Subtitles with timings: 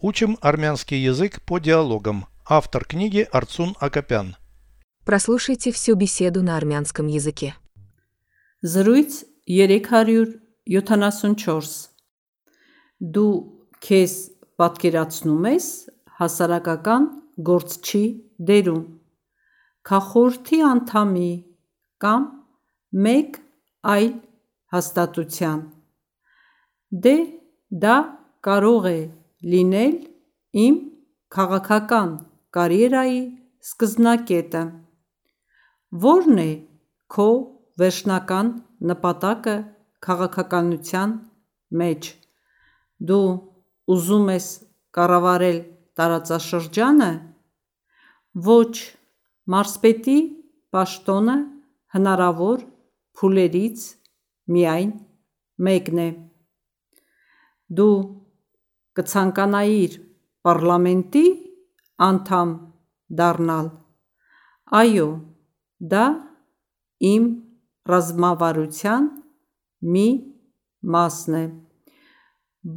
[0.00, 2.26] Учим армянский язык по диалогам.
[2.46, 4.36] Автор книги Арцун Акопян.
[5.04, 7.56] Прослушайте всю беседу на армянском языке.
[8.62, 11.88] Զրույց 374
[12.98, 14.14] Դու քեզ
[14.58, 15.66] պատկերացնում ես
[16.18, 17.04] հասարակական
[17.48, 18.02] գործչի
[18.38, 18.80] դերում
[19.90, 21.30] քաղաքորդի անդամի
[22.02, 22.26] կամ
[23.06, 23.38] մեկ
[23.94, 24.10] այլ
[24.74, 25.62] հաստատության
[27.06, 27.14] դե
[27.86, 27.96] դա
[28.48, 28.98] կարող է
[29.46, 29.92] լինել
[30.58, 30.76] իմ
[31.34, 32.14] քաղաքական
[32.56, 33.20] կարիերայի
[33.68, 34.62] սկզբնակետը
[36.04, 36.48] Որն է
[37.14, 37.28] քո
[37.78, 38.50] վերջնական
[38.90, 39.54] նպատակը
[40.08, 41.14] քաղաքականության
[41.82, 42.10] մեջ
[43.10, 43.28] Դու
[43.94, 44.48] ուզում ես
[44.98, 45.58] կառավարել
[46.00, 47.10] տարածաշրջանը
[48.48, 48.74] Ոչ
[49.54, 50.18] մարզպետի
[50.74, 51.36] պաշտոնը
[51.94, 52.64] հնարավոր
[53.18, 53.84] փուլերից
[54.54, 54.94] միայն
[55.68, 56.10] մեկն է
[57.78, 57.94] Դու
[58.98, 59.94] կցանկանայիր
[60.46, 61.24] պառլամենտի
[62.08, 62.54] անդամ
[63.20, 63.70] դառնալ
[64.80, 65.08] Այո
[65.92, 66.04] դա
[67.12, 67.28] իմ
[67.92, 69.08] ռազմավարության
[69.94, 70.06] մի
[70.94, 71.44] մասն է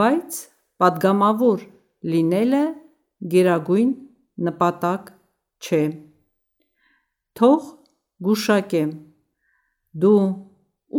[0.00, 0.40] բայց
[0.82, 1.66] պատգամավոր
[2.14, 2.64] լինելը
[3.34, 3.92] գերագույն
[4.48, 5.12] նպատակ
[5.66, 5.82] չէ
[7.40, 7.70] Թող
[8.26, 8.92] գուշակեմ
[10.02, 10.22] Դու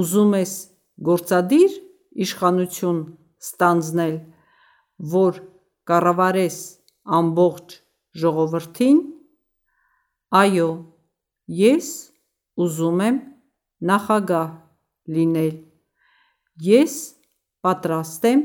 [0.00, 0.52] ուզում ես
[1.04, 1.74] գործադիր
[2.24, 3.00] իշխանություն
[3.44, 4.14] ստանձնել,
[5.13, 5.39] որ
[5.89, 6.57] կառավարես
[7.19, 7.75] ամբողջ
[8.23, 9.01] ժողովրդին
[10.33, 10.69] Այո
[11.59, 11.89] ես
[12.63, 13.17] ուզում եմ
[13.89, 14.47] նախագահ
[15.17, 15.55] լինել
[16.67, 16.95] Ես
[17.65, 18.41] պատրաստ եմ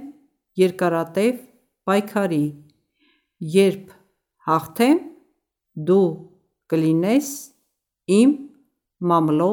[0.62, 1.40] երկարատև
[1.88, 2.44] պայքարի
[3.54, 3.94] Երբ
[4.48, 5.00] հաղթեմ
[5.88, 6.06] դու
[6.72, 7.32] կլինես
[8.18, 8.36] իմ
[9.12, 9.50] մամլո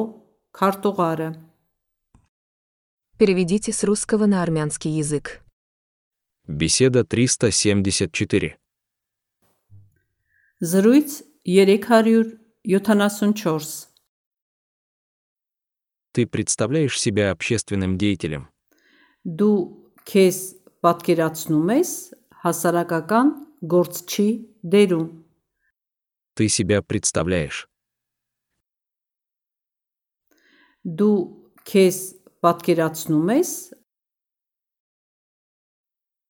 [0.56, 1.32] քարտուղարը
[3.18, 5.39] Переведите с русского на армянский язык.
[6.48, 8.56] Беседа 374.
[10.60, 13.88] Զրույց 374
[16.12, 18.48] Ты представляешь себя общественным деятелем?
[19.26, 20.38] Դու քեզ
[20.86, 21.90] պատկերացնում ես
[22.44, 23.32] հասարակական
[23.66, 24.28] գործչի
[24.62, 25.08] դերում
[26.36, 27.66] Ты себя представляешь.
[30.86, 31.18] Դու
[31.66, 31.98] քեզ
[32.46, 33.50] պատկերացնում ես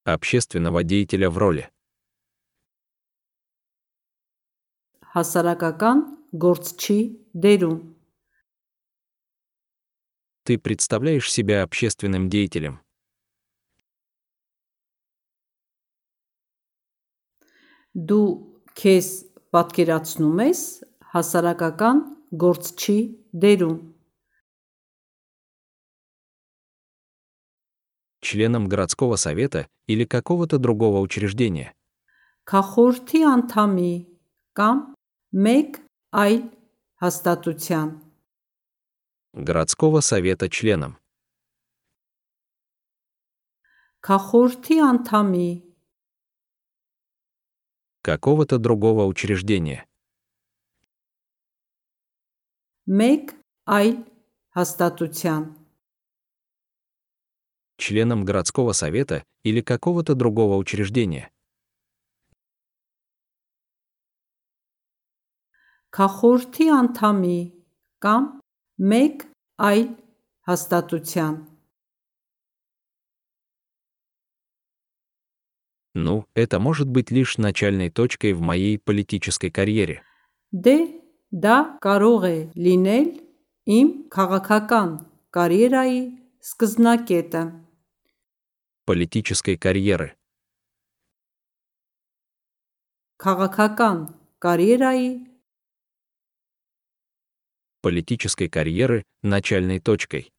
[0.05, 1.71] Общественного деятеля в роли.
[5.17, 6.01] հասարակական
[6.45, 6.99] գործչի
[7.33, 7.77] դերում
[10.47, 12.79] Ты представляешь себя общественным деятелем?
[17.97, 18.29] Դու
[18.79, 19.09] քեզ
[19.57, 20.61] պատկերացնում ես
[21.17, 22.03] հասարակական
[22.45, 22.99] գործչի
[23.33, 23.79] դերում
[28.22, 31.74] членом городского совета или какого-то другого учреждения.
[32.44, 34.08] Кахорти антами
[34.54, 34.96] кам
[35.32, 35.82] мек
[36.14, 36.50] ай
[36.96, 38.02] хастатутян.
[39.34, 40.98] Городского совета членом.
[44.00, 45.64] Кахорти антами
[48.02, 49.88] какого-то другого учреждения.
[52.86, 54.06] Мек ай
[54.50, 55.61] хастатутян
[57.81, 61.31] Членом городского совета или какого-то другого учреждения.
[65.97, 67.41] Քաղաքորդի անդամի
[68.05, 68.25] կամ
[68.93, 69.23] մեկ
[69.69, 69.85] այլ
[70.49, 71.37] հաստատության
[75.97, 80.05] Ну, это может быть лишь начальной точкой в моей политической карьере.
[80.53, 80.77] Դե
[81.33, 83.09] դա կարող է լինել
[83.79, 84.91] իմ քաղաքական
[85.33, 86.03] կարիերայի
[86.45, 87.43] սկզբնակետը
[88.91, 90.17] Политической карьеры.
[93.19, 93.99] քաղաքական
[94.45, 95.11] կարիերայի
[97.83, 100.31] Политической карьеры начальной точкой.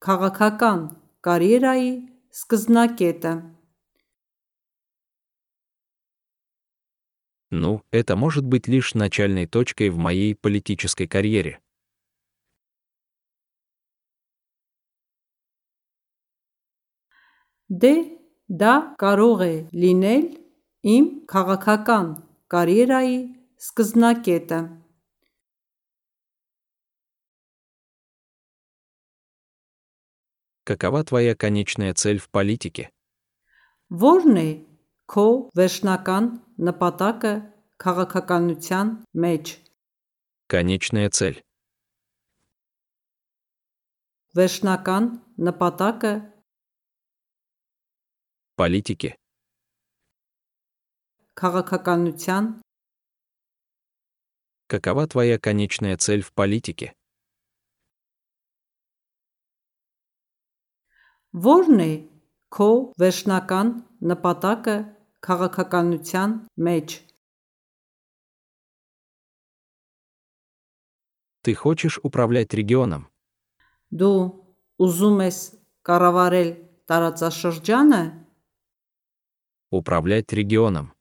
[0.00, 0.78] քաղաքական
[1.26, 1.90] կարիերայի
[2.32, 3.32] սկզբնակետը
[7.52, 11.58] Ну, это может быть лишь начальной точкой в моей политической карьере.
[17.70, 17.94] Դե
[18.62, 19.54] դա կարող է
[19.84, 20.24] լինել
[20.94, 22.06] իմ քաղաքական
[22.54, 23.18] կարիերայի
[23.68, 24.60] սկզբնակետը
[30.70, 32.90] Какова твоя конечная цель в политике?
[33.90, 34.50] Որն է
[35.10, 36.26] քո վերջնական
[36.62, 37.32] նպատակը
[37.82, 38.92] քաղաքականության
[39.24, 39.54] մեջ
[40.46, 41.42] Конечная цель.
[44.38, 45.06] վերջնական
[45.48, 46.12] նպատակը
[48.56, 49.16] политики,
[51.40, 52.44] քաղաքականության,
[54.68, 56.92] какова твоя конечная цель в политике?
[61.32, 61.92] Որն է
[62.50, 62.70] քո
[63.00, 63.68] վերջնական
[64.10, 64.76] նպատակը
[65.26, 66.30] քաղաքականության
[66.66, 66.88] մեջ։
[71.42, 73.08] Ты хочешь управлять регионом?
[73.90, 74.18] Դու
[74.76, 75.38] ուզում ես
[75.88, 76.50] կառավարել
[76.90, 78.02] տարածաշրջանը,
[79.71, 80.93] Управлять регионом.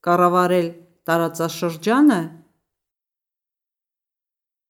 [0.00, 2.46] Караварель Тарацашурджана?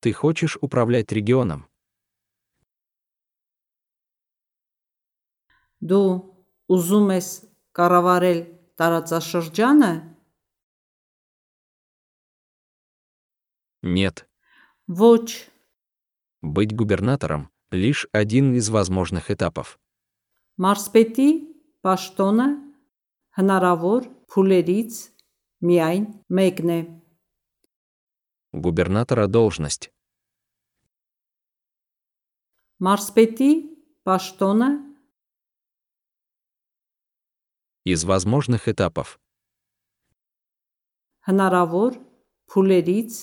[0.01, 1.69] Ты хочешь управлять регионом?
[5.81, 10.17] Ду Узумес Караварель Тарацашурджана?
[13.83, 14.29] Нет.
[14.87, 15.49] Воч.
[16.43, 19.80] Быть губернатором— лишь один из возможных этапов.
[20.64, 21.30] Մարսպետի
[21.84, 22.48] պաշտոնը
[23.40, 25.00] հնարավոր փուլերից
[25.70, 26.06] միայն
[26.40, 26.80] մեկն է։
[28.66, 29.92] Губернатора должность.
[32.80, 33.52] Մարսպետի
[34.08, 34.70] պաշտոնը
[37.86, 39.20] Из возможных этапов.
[41.28, 41.92] հնարավոր
[42.52, 43.14] փուլերից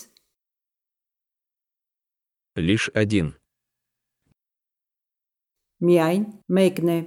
[2.55, 3.33] Лишь один.
[5.83, 6.99] միայն մեկն է։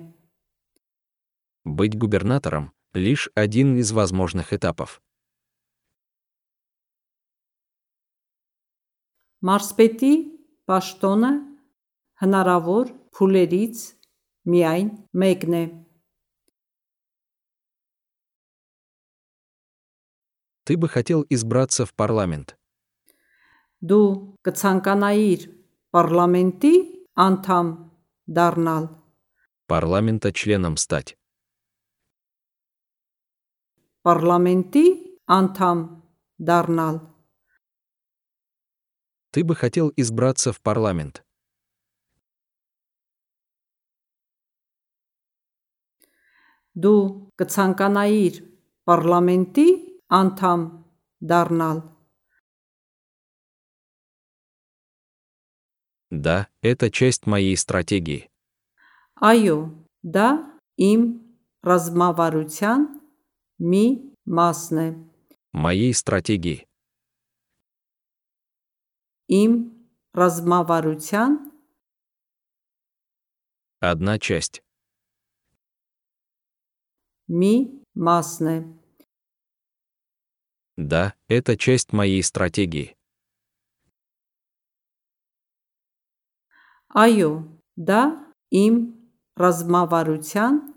[1.64, 5.02] Быть губернатором – лишь один из возможных этапов.
[9.46, 10.12] Մարսպետի
[10.66, 11.30] պաշտոնը
[12.22, 13.82] հնարավոր փուլերից
[14.52, 14.88] միայն
[15.22, 15.64] մեկն է։
[20.66, 22.56] Ты бы хотел избраться в парламент.
[23.86, 25.42] Դու կցանկանայիր
[25.94, 26.74] պարլամենտի
[27.26, 27.66] անդամ
[28.26, 28.88] դառնալ,
[29.66, 31.16] Парламента членом стать.
[34.06, 34.86] պարլամենտի
[35.38, 35.78] անդամ
[36.48, 36.96] դառնալ,
[39.32, 41.22] Ты бы хотел избраться в парламент.
[46.84, 47.02] դու
[47.40, 48.34] կցանկանայիր
[48.88, 49.68] պարլամենտի
[50.20, 50.64] անդամ
[51.32, 51.78] դառնալ,
[56.10, 58.28] Да, это часть моей стратегии.
[59.30, 59.56] այո,
[60.16, 60.28] դա
[60.88, 61.00] իմ
[61.68, 62.80] ռազմավարության
[63.61, 65.07] ми масны.
[65.53, 66.67] Моей стратегии.
[69.27, 71.51] Им размаварутян.
[73.79, 74.63] Одна часть.
[77.27, 78.79] Ми масны.
[80.75, 82.97] Да, это часть моей стратегии.
[86.89, 87.43] Айо,
[87.75, 90.73] да, им размаварутян,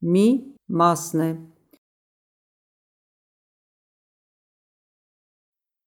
[0.00, 1.49] ми масны.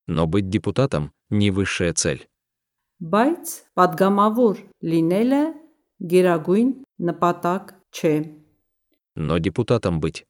[0.07, 2.27] Но быть депутатом– не высшая цель.
[2.99, 5.43] Байц подгамавур լինելը
[5.99, 6.69] գերագույն
[6.99, 8.39] напатак че.
[9.15, 10.25] Но депутатом быть.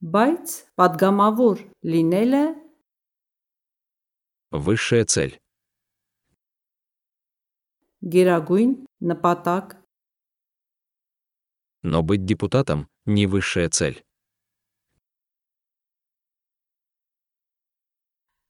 [0.00, 2.64] Байц подгамавур լինելը
[4.50, 5.40] Высшая цель.
[8.00, 9.82] Герагуин напатак.
[11.82, 14.03] Но быть депутатом– не высшая цель.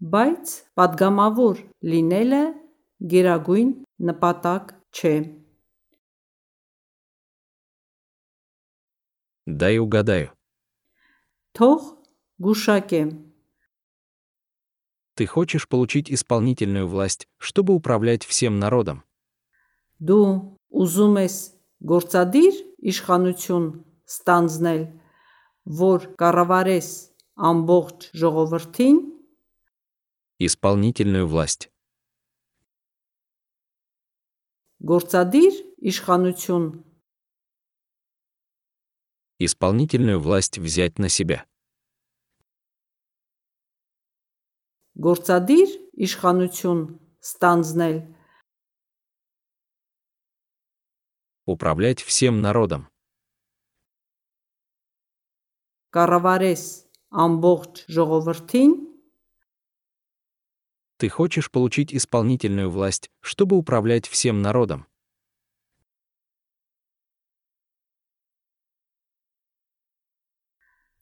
[0.04, 2.40] Բայց պատգամավոր լինելը
[3.08, 3.68] գերագույն
[4.08, 5.12] նպատակ չէ։
[9.62, 10.28] Дай угадаю.
[11.56, 11.86] Թող
[12.44, 13.14] գուշակեմ։
[15.16, 19.00] Ты хочешь получить исполнительную власть, чтобы управлять всем народом.
[20.04, 21.34] Դու ուզում ես
[21.80, 22.60] գործադիր
[22.92, 23.66] իշխանություն
[24.04, 24.84] ստանձնել,
[25.80, 26.88] որ կառավարես
[27.40, 29.13] ամբողջ ժողովրդին
[30.39, 31.69] Исполнительную власть.
[34.79, 35.53] գործադիր
[35.91, 36.67] իշխանություն
[39.39, 41.45] Исполнительную власть взять на себя.
[44.99, 45.69] գործադիր
[46.05, 46.81] իշխանություն
[47.23, 47.97] ստանձնել,
[51.45, 52.87] Управлять всем народом.
[55.95, 56.63] կառավարես
[57.09, 58.73] ամբողջ ժողովրդին,
[61.04, 64.86] ты хочешь получить исполнительную власть, чтобы управлять всем народом.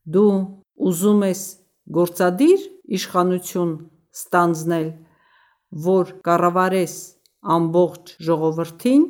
[0.02, 0.32] Դու
[0.75, 1.42] ուզում ես
[1.87, 2.64] գործադիր
[2.99, 3.71] իշխանություն
[4.18, 4.88] ստանձնել,
[5.87, 6.97] որ կառավարես
[7.47, 9.06] ամբողջ ժողովրդին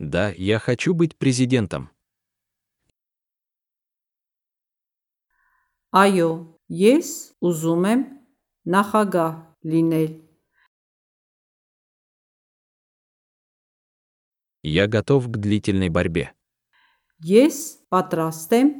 [0.00, 1.90] Да, я хочу быть президентом.
[5.95, 6.29] Այո,
[6.81, 7.09] ես
[7.39, 8.05] ուզում եմ
[8.75, 9.33] նախագահ
[9.73, 10.13] լինել։
[14.65, 16.33] Я готов к длительной борьбе.
[17.21, 18.71] Ես պատրաստ եմ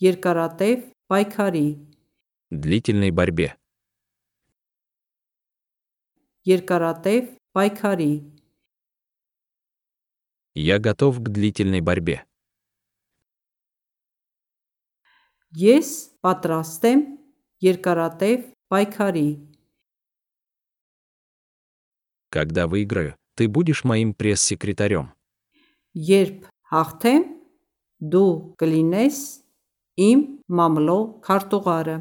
[0.00, 1.66] երկարատև պայքարի։
[2.50, 3.52] Длительной борьбе.
[6.48, 8.12] Երկարատև պայքարի։
[10.54, 12.24] Я готов к длительной борьбе.
[15.56, 15.90] Ես
[16.24, 17.02] պատրաստ եմ
[17.64, 19.28] երկարատև պայքարի։
[22.30, 25.12] Когда выиграю, ты будешь моим пресс-секретарем.
[25.94, 27.22] Երբ հաղթեմ,
[28.12, 29.20] դու կլինես
[30.08, 31.98] իմ մամլո քարտուղարը։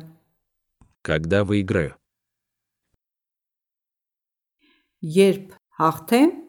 [1.06, 1.94] Когда выиграю.
[5.00, 6.46] Երբ հաղթեմ,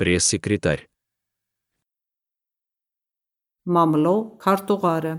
[0.00, 0.88] Пресс-секретарь.
[3.66, 5.14] մամլո քարտուղարը։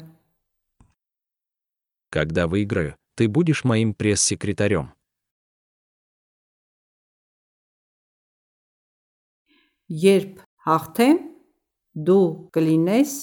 [2.12, 4.92] Когда выиграю, ты будешь моим пресс-секретарем.
[9.88, 11.18] Երբ հաղթեմ,
[12.08, 13.16] դու կլինես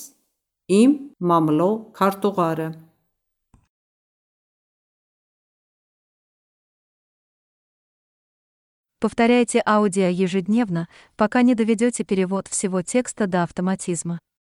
[0.79, 2.69] իմ մամլո քարտուղարը։
[9.01, 14.19] Повторяйте аудио ежедневно, пока не доведете перевод всего текста до автоматизма.